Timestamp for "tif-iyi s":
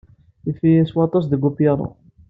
0.43-0.91